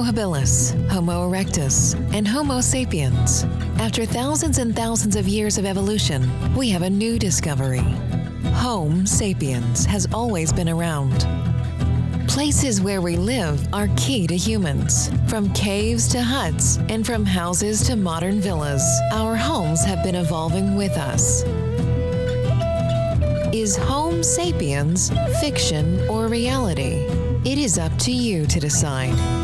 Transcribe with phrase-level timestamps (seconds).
[0.00, 3.44] Homo habilis, Homo erectus, and Homo sapiens.
[3.78, 7.84] After thousands and thousands of years of evolution, we have a new discovery.
[8.54, 11.26] Home sapiens has always been around.
[12.26, 15.10] Places where we live are key to humans.
[15.28, 20.76] From caves to huts, and from houses to modern villas, our homes have been evolving
[20.76, 21.42] with us.
[23.52, 27.04] Is Home Sapiens fiction or reality?
[27.44, 29.39] It is up to you to decide.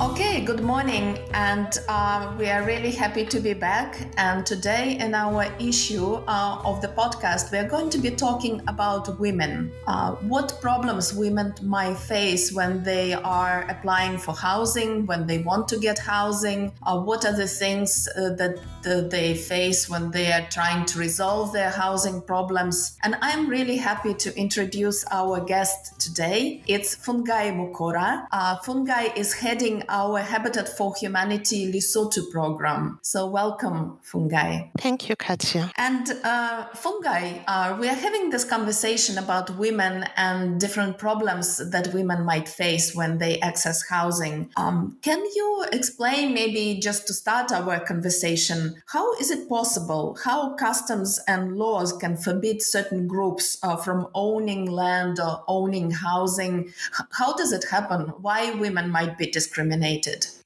[0.00, 4.08] Okay, good morning, and uh, we are really happy to be back.
[4.16, 8.62] And today, in our issue uh, of the podcast, we are going to be talking
[8.66, 9.70] about women.
[9.86, 15.68] Uh, what problems women might face when they are applying for housing, when they want
[15.68, 20.46] to get housing, uh, what are the things uh, that they face when they are
[20.48, 22.96] trying to resolve their housing problems.
[23.02, 26.62] And I'm really happy to introduce our guest today.
[26.66, 28.26] It's Fungai Mukora.
[28.32, 33.00] Uh, Fungai is heading our Habitat for Humanity Lesotho program.
[33.02, 34.70] So, welcome, Fungai.
[34.78, 35.72] Thank you, Katya.
[35.76, 41.92] And uh, Fungai, uh, we are having this conversation about women and different problems that
[41.92, 44.50] women might face when they access housing.
[44.56, 50.16] Um, can you explain, maybe just to start our conversation, how is it possible?
[50.24, 56.72] How customs and laws can forbid certain groups uh, from owning land or owning housing?
[57.10, 58.12] How does it happen?
[58.20, 59.79] Why women might be discriminated?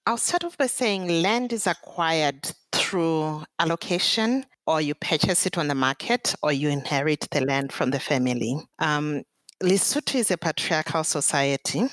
[0.07, 5.69] I'll start off by saying land is acquired through allocation, or you purchase it on
[5.69, 8.57] the market, or you inherit the land from the family.
[8.79, 9.23] Um,
[9.63, 11.89] Lesotho is a patriarchal society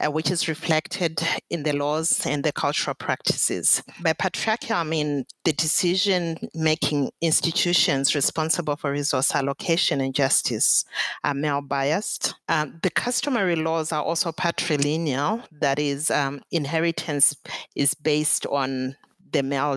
[0.00, 3.82] uh, which is reflected in the laws and the cultural practices.
[4.00, 10.84] By patriarchal, I mean the decision making institutions responsible for resource allocation and justice
[11.22, 12.34] are male biased.
[12.48, 17.36] Um, the customary laws are also patrilineal, that is, um, inheritance
[17.74, 18.96] is based on
[19.34, 19.74] the male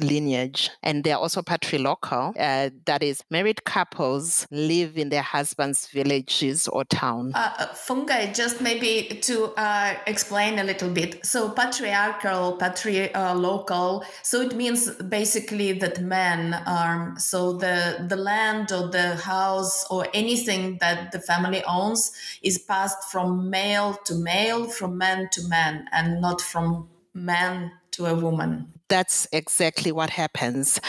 [0.00, 0.70] lineage.
[0.82, 6.84] And they're also patrilocal, uh, that is, married couples live in their husband's villages or
[6.84, 7.32] town.
[7.34, 11.24] Uh, uh Fungai, just maybe to uh, explain a little bit.
[11.24, 18.88] So, patriarchal, patrilocal, so it means basically that men, um, so the, the land or
[18.88, 22.12] the house or anything that the family owns
[22.42, 28.06] is passed from male to male, from man to man, and not from man to
[28.06, 28.72] a woman.
[28.88, 30.80] That's exactly what happens.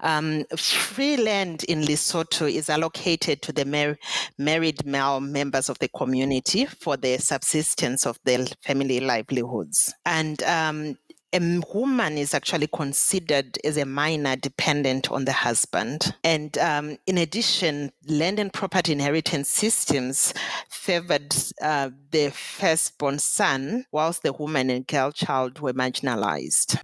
[0.00, 3.98] Um, free land in Lesotho is allocated to the mar-
[4.38, 9.92] married male members of the community for the subsistence of their family livelihoods.
[10.06, 10.96] And um,
[11.32, 16.14] a woman is actually considered as a minor dependent on the husband.
[16.24, 20.34] And um, in addition, land and property inheritance systems
[20.68, 26.80] favored uh, the firstborn son, whilst the woman and girl child were marginalized.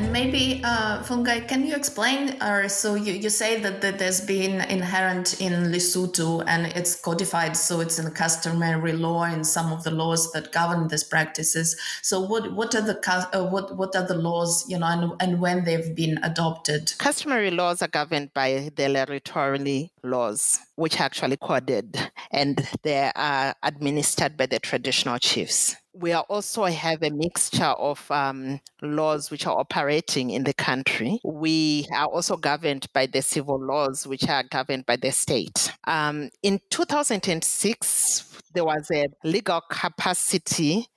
[0.00, 2.42] And maybe, uh, Fungai, can you explain?
[2.42, 7.54] Or so you, you say that, that there's been inherent in Lesotho and it's codified,
[7.54, 11.78] so it's in customary law in some of the laws that govern these practices.
[12.00, 12.98] So what what are the
[13.34, 16.94] uh, what what are the laws, you know, and, and when they've been adopted?
[16.96, 23.54] Customary laws are governed by the Lerotholi laws, which are actually coded, and they are
[23.62, 29.58] administered by the traditional chiefs we also have a mixture of um, laws which are
[29.58, 31.20] operating in the country.
[31.24, 35.72] We are also governed by the civil laws, which are governed by the state.
[35.86, 40.88] Um, in 2006, there was a legal capacity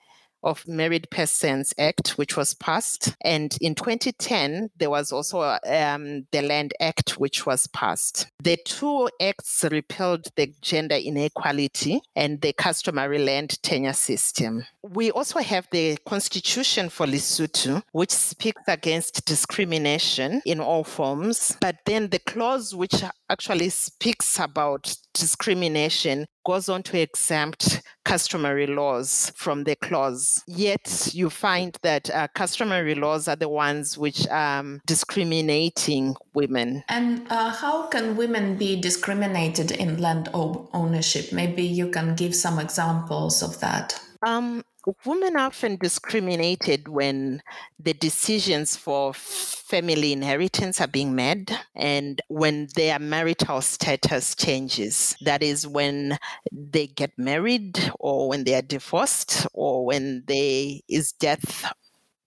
[0.44, 3.16] of Married Persons Act, which was passed.
[3.22, 8.28] And in 2010, there was also um, the Land Act, which was passed.
[8.44, 14.66] The two acts repealed the gender inequality and the customary land tenure system.
[14.82, 21.56] We also have the Constitution for Lesotho, which speaks against discrimination in all forms.
[21.60, 22.96] But then the clause which
[23.30, 30.44] actually speaks about discrimination goes on to exempt customary laws from the clause.
[30.48, 36.84] Yet you find that uh, customary laws are the ones which are um, discriminating women.
[36.90, 41.32] And uh, how can women be discriminated in land ownership?
[41.32, 44.00] Maybe you can give some examples of that.
[44.26, 44.64] Um,
[45.06, 47.42] women are often discriminated when
[47.80, 55.16] the decisions for family inheritance are being made and when their marital status changes.
[55.22, 56.18] That is when
[56.52, 61.72] they get married or when they are divorced or when there is death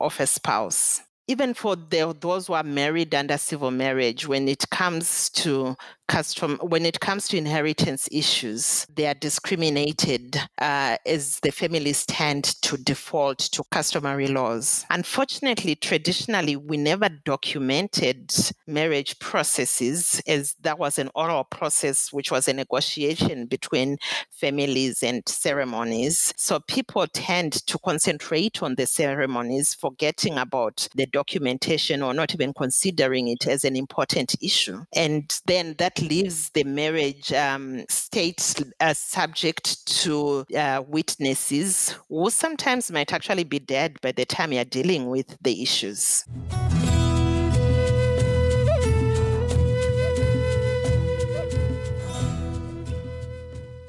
[0.00, 1.02] of a spouse.
[1.28, 5.76] Even for the, those who are married under civil marriage, when it comes to
[6.08, 12.44] custom when it comes to inheritance issues they are discriminated uh, as the families tend
[12.62, 14.84] to default to customary laws.
[14.90, 18.32] Unfortunately traditionally we never documented
[18.66, 23.96] marriage processes as that was an oral process which was a negotiation between
[24.30, 26.32] families and ceremonies.
[26.36, 32.52] So people tend to concentrate on the ceremonies forgetting about the documentation or not even
[32.52, 38.92] considering it as an important issue and then that leaves the marriage um, state uh,
[38.94, 45.08] subject to uh, witnesses who sometimes might actually be dead by the time you're dealing
[45.08, 46.24] with the issues.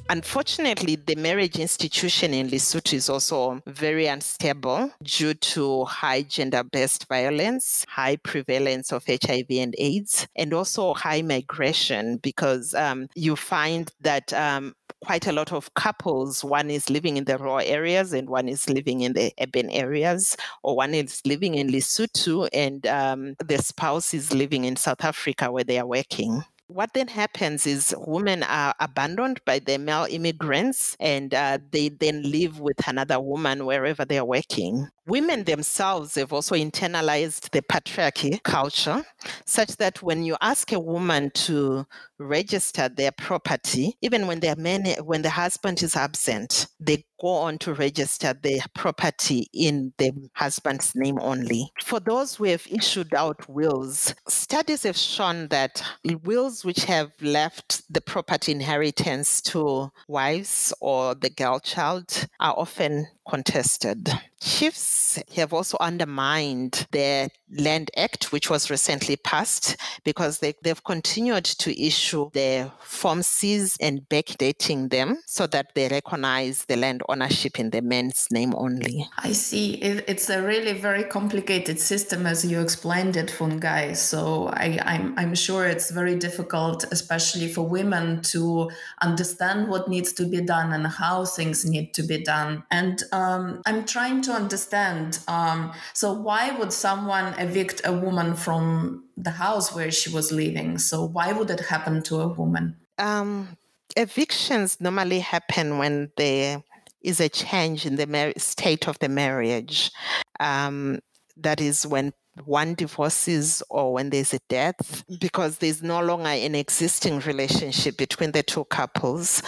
[0.09, 7.07] Unfortunately, the marriage institution in Lesotho is also very unstable due to high gender based
[7.09, 13.91] violence, high prevalence of HIV and AIDS, and also high migration because um, you find
[14.01, 14.31] that.
[14.33, 14.75] Um,
[15.05, 16.43] quite a lot of couples.
[16.43, 20.35] One is living in the rural areas and one is living in the urban areas,
[20.63, 25.51] or one is living in Lesotho and um, the spouse is living in South Africa
[25.51, 26.43] where they are working.
[26.67, 32.23] What then happens is women are abandoned by the male immigrants and uh, they then
[32.23, 34.87] live with another woman wherever they are working.
[35.07, 39.05] Women themselves have also internalized the patriarchy culture,
[39.45, 41.87] such that when you ask a woman to
[42.19, 47.57] register their property, even when their men, when the husband is absent, they go on
[47.59, 51.71] to register their property in the husband's name only.
[51.83, 55.81] For those who have issued out wills, studies have shown that
[56.23, 63.07] wills which have left the property inheritance to wives or the girl child are often
[63.29, 64.09] contested.
[64.39, 71.45] Chiefs have also undermined the Land Act, which was recently passed, because they, they've continued
[71.45, 77.59] to issue the Form Cs and backdating them so that they recognize the land ownership
[77.59, 79.07] in the man's name only.
[79.17, 79.75] I see.
[79.75, 83.95] It, it's a really very complicated system, as you explained it, Fungai.
[83.95, 88.69] So I, I'm, I'm sure it's very difficult, especially for women, to
[89.01, 92.63] understand what needs to be done and how things need to be done.
[92.71, 95.19] And um, I'm trying to understand.
[95.27, 100.77] Um, so, why would someone evict a woman from the house where she was living?
[100.77, 102.77] So, why would it happen to a woman?
[102.97, 103.57] Um,
[103.95, 106.63] evictions normally happen when there
[107.01, 109.91] is a change in the mar- state of the marriage.
[110.39, 110.99] Um,
[111.37, 112.13] that is when
[112.45, 118.31] one divorces or when there's a death because there's no longer an existing relationship between
[118.31, 119.41] the two couples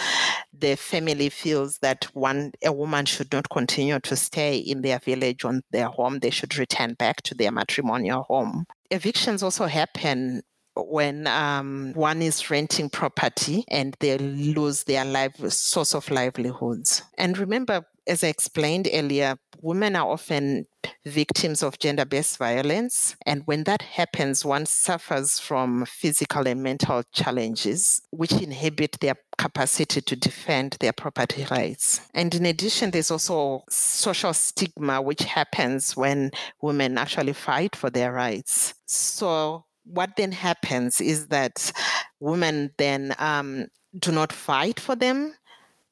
[0.60, 5.44] the family feels that one a woman should not continue to stay in their village
[5.44, 10.42] or their home they should return back to their matrimonial home evictions also happen
[10.76, 17.02] when um, one is renting property and they lose their life source of livelihoods.
[17.18, 20.66] And remember, as I explained earlier, women are often
[21.04, 23.16] victims of gender based violence.
[23.26, 30.00] And when that happens, one suffers from physical and mental challenges, which inhibit their capacity
[30.00, 32.00] to defend their property rights.
[32.14, 38.12] And in addition, there's also social stigma, which happens when women actually fight for their
[38.12, 38.74] rights.
[38.86, 41.72] So, what then happens is that
[42.20, 43.66] women then um,
[43.98, 45.34] do not fight for them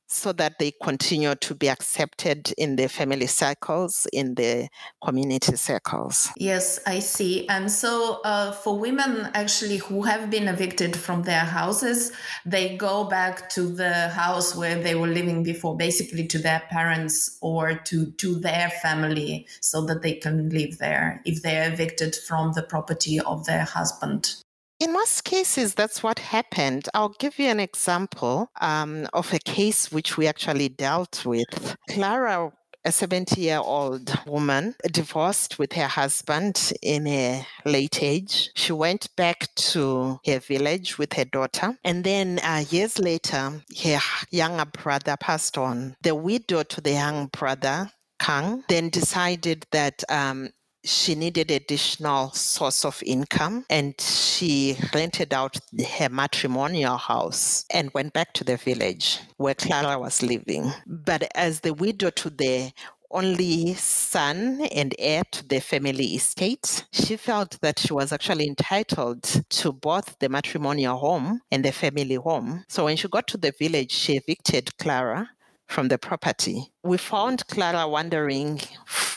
[0.09, 4.69] so that they continue to be accepted in the family circles, in the
[5.05, 6.31] community circles.
[6.37, 7.47] Yes, I see.
[7.49, 12.13] And so, uh, for women actually who have been evicted from their houses,
[12.47, 17.37] they go back to the house where they were living before, basically to their parents
[17.43, 22.53] or to, to their family, so that they can live there if they're evicted from
[22.55, 24.37] the property of their husband.
[24.81, 26.89] In most cases, that's what happened.
[26.95, 31.77] I'll give you an example um, of a case which we actually dealt with.
[31.91, 32.53] Clara
[32.85, 38.51] a 70 year old woman divorced with her husband in a late age.
[38.55, 41.77] She went back to her village with her daughter.
[41.85, 45.97] And then uh, years later, her younger brother passed on.
[46.03, 50.51] The widow to the young brother, Kang, then decided that um,
[50.89, 55.59] she needed additional source of income and she rented out
[55.99, 60.73] her matrimonial house and went back to the village where Clara was living.
[60.87, 62.73] But as the widow to the
[63.11, 69.23] only son and heir to the family estate, she felt that she was actually entitled
[69.23, 72.65] to both the matrimonial home and the family home.
[72.69, 75.31] So when she got to the village, she evicted Clara
[75.67, 76.73] from the property.
[76.83, 78.61] We found Clara wandering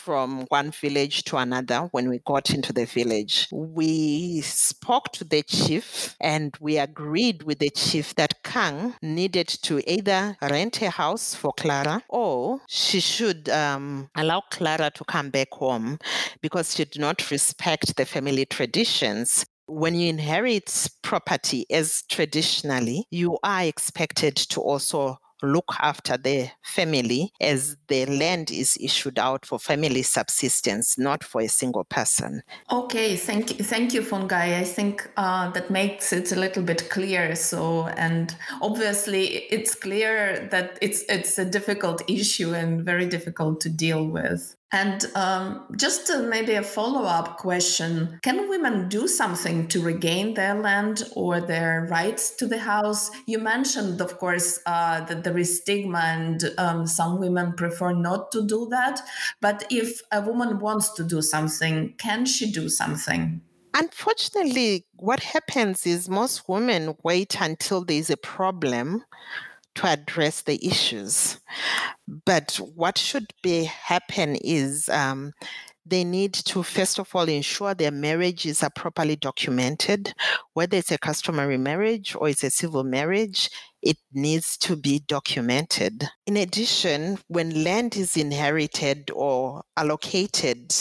[0.04, 3.48] from one village to another when we got into the village.
[3.52, 9.80] We spoke to the chief and we agreed with the chief that Kang needed to
[9.90, 15.52] either rent a house for Clara or she should um, allow Clara to come back
[15.52, 15.98] home
[16.40, 23.38] because she did not respect the family traditions when you inherit property as traditionally, you
[23.42, 29.58] are expected to also look after the family as the land is issued out for
[29.58, 32.42] family subsistence, not for a single person.
[32.70, 34.58] Okay, thank you, thank you, Fungai.
[34.58, 37.34] I think uh, that makes it a little bit clear.
[37.34, 43.68] So, and obviously, it's clear that it's it's a difficult issue and very difficult to
[43.68, 44.56] deal with.
[44.72, 50.32] And um, just uh, maybe a follow up question Can women do something to regain
[50.32, 53.10] their land or their rights to the house?
[53.26, 58.32] You mentioned, of course, uh, that there is stigma and um, some women prefer not
[58.32, 59.02] to do that.
[59.42, 63.42] But if a woman wants to do something, can she do something?
[63.74, 69.04] Unfortunately, what happens is most women wait until there's a problem
[69.74, 71.40] to address the issues.
[72.24, 75.32] But what should be happen is um,
[75.84, 80.14] they need to first of all ensure their marriages are properly documented.
[80.54, 83.50] Whether it's a customary marriage or it's a civil marriage
[83.82, 86.04] it needs to be documented.
[86.26, 90.72] In addition when land is inherited or allocated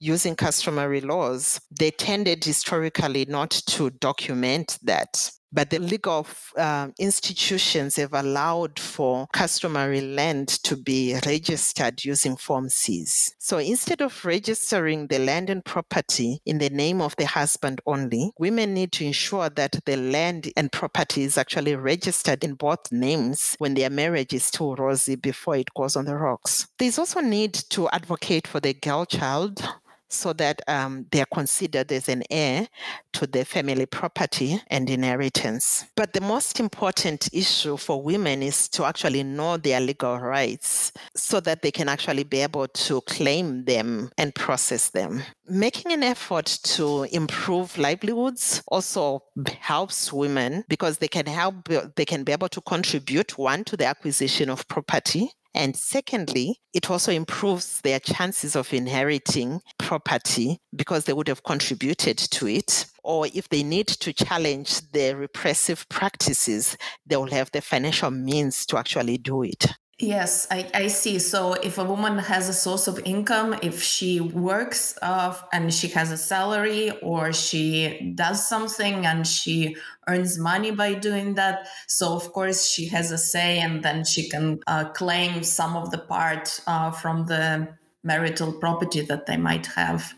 [0.00, 6.26] using customary laws they tended historically not to document that but the legal
[6.56, 13.34] uh, institutions have allowed for customary land to be registered using Form Cs.
[13.38, 18.32] So instead of registering the land and property in the name of the husband only,
[18.38, 23.54] women need to ensure that the land and property is actually registered in both names
[23.58, 26.66] when their marriage is still rosy before it goes on the rocks.
[26.78, 29.66] There's also need to advocate for the girl child
[30.08, 32.68] so that um, they are considered as an heir
[33.12, 35.84] to the family property and inheritance.
[35.96, 41.40] But the most important issue for women is to actually know their legal rights so
[41.40, 45.22] that they can actually be able to claim them and process them.
[45.48, 49.22] Making an effort to improve livelihoods also
[49.60, 53.86] helps women because they can help they can be able to contribute one to the
[53.86, 61.14] acquisition of property and secondly, it also improves their chances of inheriting property because they
[61.14, 62.84] would have contributed to it.
[63.02, 68.66] Or if they need to challenge the repressive practices, they will have the financial means
[68.66, 69.66] to actually do it.
[69.98, 71.18] Yes, I, I see.
[71.18, 75.88] So if a woman has a source of income, if she works uh, and she
[75.88, 79.74] has a salary or she does something and she
[80.06, 84.28] earns money by doing that, so of course she has a say and then she
[84.28, 87.66] can uh, claim some of the part uh, from the
[88.06, 90.14] marital property that they might have.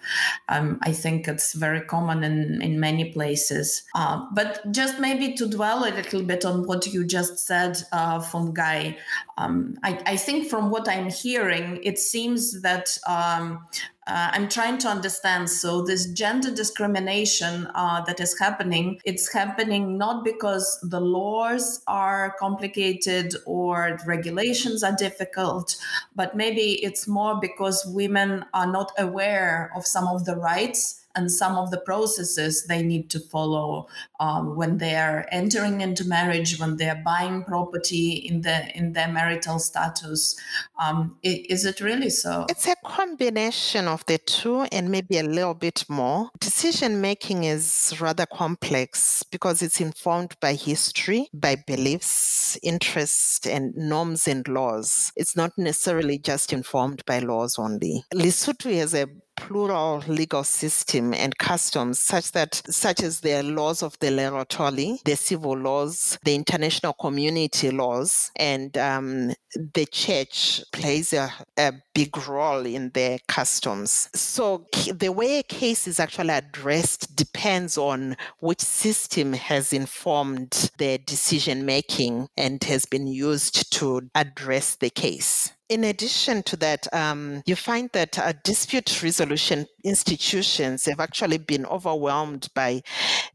[0.48, 3.82] Um, I think it's very common in, in many places.
[3.94, 8.18] Uh, but just maybe to dwell a little bit on what you just said uh,
[8.52, 8.98] Guy,
[9.38, 13.66] um, I, I, think from what I'm hearing, it seems that um,
[14.08, 15.50] uh, I'm trying to understand.
[15.50, 22.34] So this gender discrimination uh, that is happening, it's happening not because the laws are
[22.38, 25.76] complicated or regulations are difficult,
[26.16, 31.30] but maybe it's more because women are not aware of some of the rights and
[31.32, 33.88] some of the processes they need to follow
[34.20, 38.92] um, when they are entering into marriage, when they are buying property in the in
[38.92, 40.36] their marital status.
[40.80, 42.46] Um, is it really so?
[42.48, 46.30] It's a combination of the two, and maybe a little bit more.
[46.38, 54.28] Decision making is rather complex because it's informed by history, by beliefs, interests, and norms
[54.28, 55.12] and laws.
[55.16, 58.04] It's not necessarily just informed by laws only.
[58.14, 59.08] Lesotho has a
[59.40, 65.16] plural legal system and customs such that such as the laws of the Lerotholi, the
[65.16, 69.32] civil laws, the international community laws, and um,
[69.74, 74.08] the church plays a, a big role in their customs.
[74.14, 80.98] So the way a case is actually addressed depends on which system has informed their
[80.98, 85.52] decision making and has been used to address the case.
[85.68, 91.66] In addition to that, um, you find that uh, dispute resolution institutions have actually been
[91.66, 92.80] overwhelmed by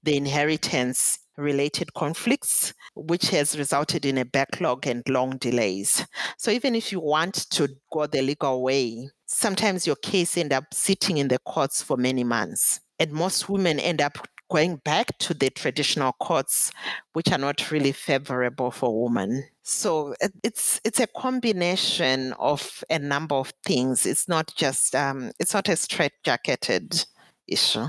[0.01, 6.07] the inheritance related conflicts, which has resulted in a backlog and long delays.
[6.37, 10.73] So even if you want to go the legal way, sometimes your case end up
[10.73, 12.79] sitting in the courts for many months.
[12.97, 16.71] And most women end up going back to the traditional courts,
[17.13, 19.45] which are not really favorable for women.
[19.63, 24.05] So it's it's a combination of a number of things.
[24.05, 27.05] It's not just um, it's not a straight-jacketed
[27.47, 27.87] issue.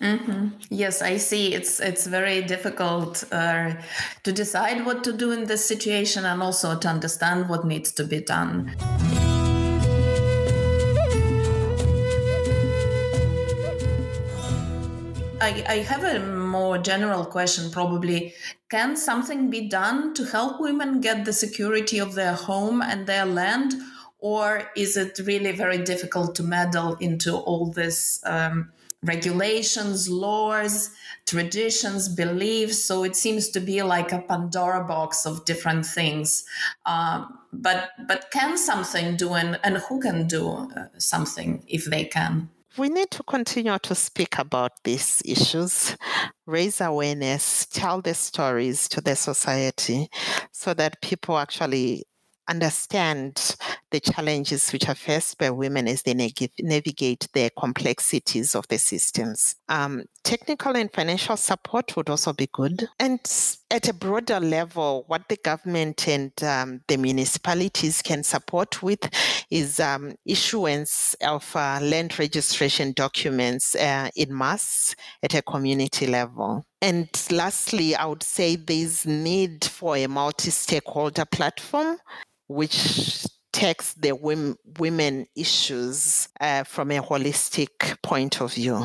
[0.00, 0.48] Mm-hmm.
[0.70, 1.54] Yes, I see.
[1.54, 3.74] It's it's very difficult uh,
[4.24, 8.04] to decide what to do in this situation, and also to understand what needs to
[8.04, 8.74] be done.
[15.44, 18.32] I, I have a more general question probably.
[18.70, 23.26] Can something be done to help women get the security of their home and their
[23.26, 23.74] land?
[24.18, 28.72] Or is it really very difficult to meddle into all this um,
[29.02, 30.90] regulations, laws,
[31.26, 32.82] traditions, beliefs?
[32.82, 36.46] So it seems to be like a Pandora box of different things.
[36.86, 42.06] Um, but but can something do and, and who can do uh, something if they
[42.06, 42.48] can?
[42.76, 45.96] We need to continue to speak about these issues,
[46.46, 50.08] raise awareness, tell the stories to the society
[50.52, 52.04] so that people actually
[52.48, 53.56] understand
[53.90, 59.56] the challenges which are faced by women as they navigate the complexities of the systems.
[59.68, 62.88] Um, technical and financial support would also be good.
[62.98, 63.20] And
[63.70, 69.08] at a broader level, what the government and um, the municipalities can support with
[69.50, 76.64] is um, issuance of uh, land registration documents uh, in mass at a community level.
[76.80, 81.98] And lastly, I would say there's need for a multi-stakeholder platform
[82.46, 84.12] which takes the
[84.78, 88.84] women issues uh, from a holistic point of view.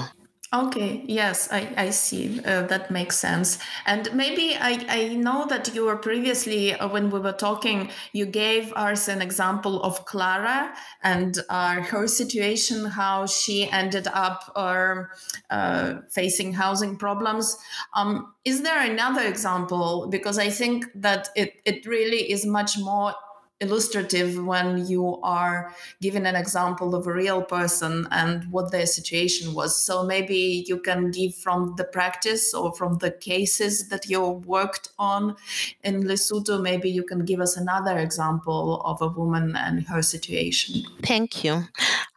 [0.51, 2.39] Okay, yes, I, I see.
[2.43, 3.59] Uh, that makes sense.
[3.85, 8.25] And maybe I, I know that you were previously, uh, when we were talking, you
[8.25, 15.95] gave us an example of Clara and uh, her situation, how she ended up uh,
[16.09, 17.55] facing housing problems.
[17.95, 20.07] Um, is there another example?
[20.09, 23.13] Because I think that it, it really is much more
[23.61, 29.53] illustrative when you are given an example of a real person and what their situation
[29.53, 29.81] was.
[29.83, 34.89] So maybe you can give from the practice or from the cases that you worked
[34.97, 35.35] on
[35.83, 40.83] in Lesotho, maybe you can give us another example of a woman and her situation.
[41.03, 41.63] Thank you.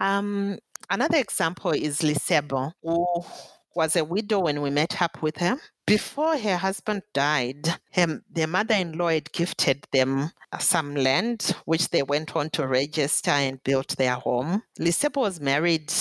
[0.01, 0.59] Um,
[0.91, 3.07] another example is Lisebo, who
[3.75, 5.59] was a widow when we met up with her.
[5.87, 11.89] Before her husband died, her, their mother in law had gifted them some land, which
[11.91, 14.63] they went on to register and built their home.
[14.79, 15.93] Lisebo was married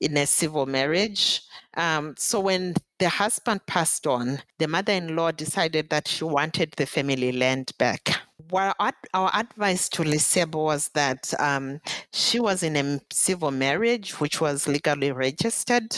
[0.00, 1.42] in a civil marriage.
[1.76, 6.72] Um, so when the husband passed on, the mother in law decided that she wanted
[6.72, 8.20] the family land back
[8.50, 11.80] well, our, advice to Lisebo was that um,
[12.12, 15.96] she was in a civil marriage, which was legally registered,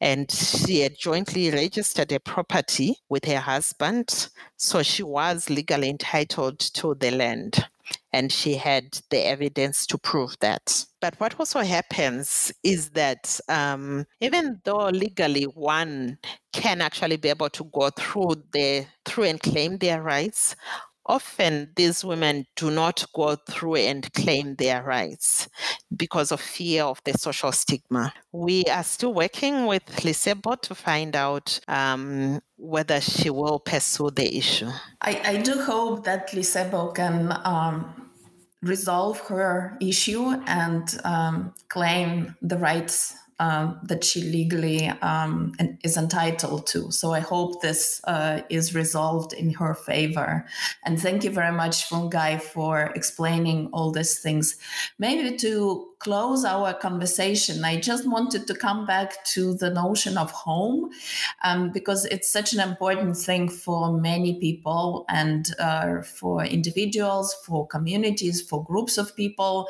[0.00, 4.28] and she had jointly registered a property with her husband.
[4.56, 7.66] So she was legally entitled to the land
[8.12, 10.84] and she had the evidence to prove that.
[11.00, 16.18] But what also happens is that um, even though legally one
[16.52, 20.56] can actually be able to go through the through and claim their rights,
[21.08, 25.48] often these women do not go through and claim their rights
[25.96, 28.12] because of fear of the social stigma.
[28.32, 34.36] We are still working with Lisebo to find out um, whether she will pursue the
[34.36, 34.70] issue.
[35.00, 38.10] I, I do hope that Lisebo can um,
[38.62, 45.52] resolve her issue and um, claim the rights um, that she legally um,
[45.84, 46.90] is entitled to.
[46.90, 50.46] So I hope this uh, is resolved in her favor.
[50.84, 54.56] And thank you very much, Fungai, for explaining all these things.
[54.98, 60.30] Maybe to close our conversation, I just wanted to come back to the notion of
[60.30, 60.90] home
[61.42, 67.66] um, because it's such an important thing for many people and uh, for individuals, for
[67.66, 69.68] communities, for groups of people.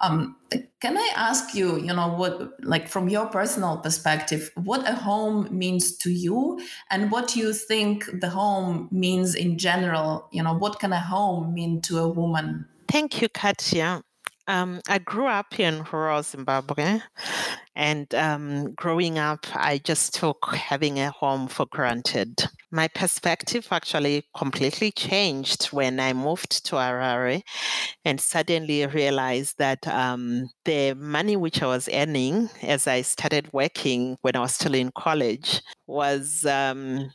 [0.00, 0.36] Um,
[0.80, 5.48] can I ask you, you know, what, like from your personal perspective, what a home
[5.50, 6.60] means to you
[6.90, 10.28] and what you think the home means in general?
[10.32, 12.66] You know, what can a home mean to a woman?
[12.88, 14.02] Thank you, Katya.
[14.48, 17.00] Um, I grew up in rural Zimbabwe,
[17.76, 22.48] and um, growing up, I just took having a home for granted.
[22.70, 27.42] My perspective actually completely changed when I moved to Harare
[28.06, 34.16] and suddenly realized that um, the money which I was earning as I started working
[34.22, 37.10] when I was still in college was um,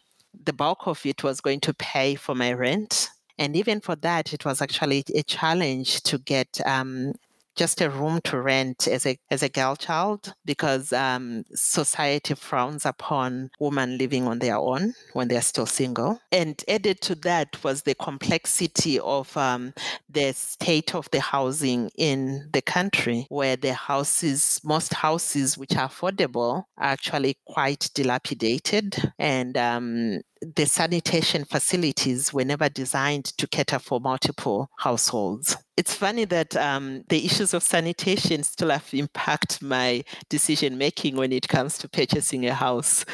[0.46, 4.34] the bulk of it was going to pay for my rent and even for that,
[4.34, 7.14] it was actually a challenge to get um,
[7.56, 12.86] just a room to rent as a as a girl child because um, society frowns
[12.86, 16.20] upon women living on their own when they're still single.
[16.32, 19.74] And added to that was the complexity of um,
[20.10, 25.90] the state of the housing in the country, where the houses, most houses which are
[25.90, 30.22] affordable, are actually quite dilapidated and um,
[30.56, 35.58] the sanitation facilities were never designed to cater for multiple households.
[35.78, 41.32] It's funny that um, the issues of sanitation still have impact my decision making when
[41.32, 43.06] it comes to purchasing a house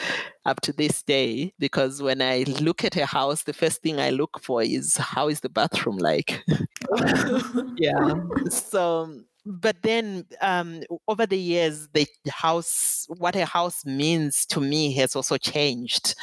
[0.45, 1.53] up to this day.
[1.59, 5.29] Because when I look at a house, the first thing I look for is how
[5.29, 6.43] is the bathroom like?
[7.77, 8.13] yeah.
[8.49, 14.93] So but then um, over the years the house what a house means to me
[14.93, 16.13] has also changed.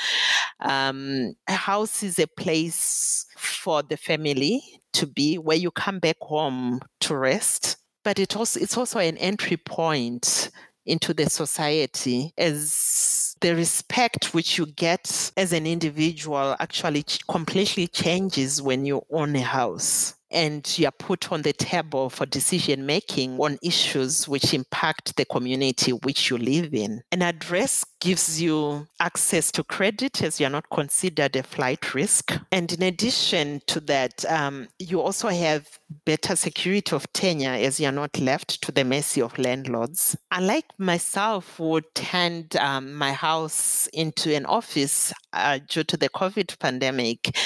[0.61, 4.63] Um, a house is a place for the family
[4.93, 9.17] to be where you come back home to rest but it also it's also an
[9.19, 10.51] entry point
[10.87, 18.63] into the society as the respect which you get as an individual actually completely changes
[18.63, 23.39] when you own a house and you are put on the table for decision making
[23.39, 27.03] on issues which impact the community which you live in.
[27.13, 32.39] An address gives you access to credit as you're not considered a flight risk.
[32.53, 35.67] And in addition to that, um, you also have
[36.05, 40.17] better security of tenure as you're not left to the mercy of landlords.
[40.31, 46.59] Unlike myself, who turned um, my house into an office uh, due to the COVID
[46.59, 47.37] pandemic,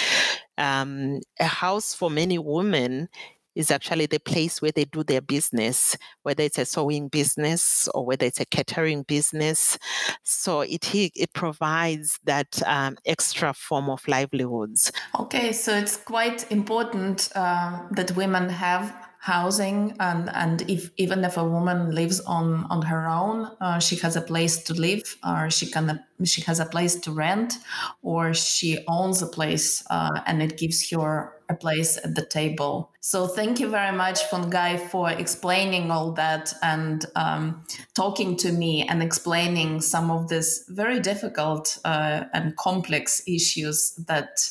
[0.61, 3.09] um, a house for many women
[3.55, 8.07] is actually the place where they do their business, whether it's a sewing business or
[8.07, 9.79] whether it's a catering business.
[10.23, 14.92] So it it provides that um, extra form of livelihoods.
[15.18, 21.37] Okay, so it's quite important uh, that women have housing and and if even if
[21.37, 25.50] a woman lives on on her own uh, she has a place to live or
[25.50, 27.54] she can she has a place to rent
[28.02, 32.92] or she owns a place uh, and it gives her a place at the table.
[33.00, 38.87] So thank you very much Fungai for explaining all that and um, talking to me
[38.88, 44.48] and explaining some of these very difficult uh, and complex issues that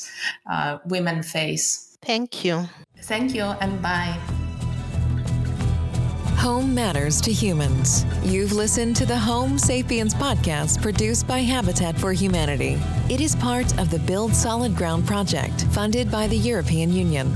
[0.52, 1.98] uh, women face.
[2.04, 2.68] Thank you.
[3.02, 4.39] Thank you and bye
[6.40, 8.06] Home matters to humans.
[8.24, 12.80] You've listened to the Home Sapiens podcast produced by Habitat for Humanity.
[13.10, 17.30] It is part of the Build Solid Ground project funded by the European Union.